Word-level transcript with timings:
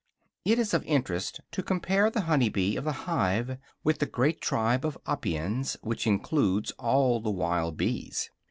It 0.45 0.57
is 0.57 0.73
of 0.73 0.83
interest 0.85 1.41
to 1.51 1.61
compare 1.61 2.09
the 2.09 2.21
honey 2.21 2.49
bee 2.49 2.75
of 2.75 2.85
the 2.85 2.91
hive 3.05 3.59
with 3.83 3.99
the 3.99 4.07
great 4.07 4.41
tribe 4.41 4.83
of 4.83 4.97
"Apiens," 5.07 5.77
which 5.83 6.07
includes 6.07 6.71
all 6.79 7.19
the 7.19 7.29
wild 7.29 7.77
bees. 7.77 8.31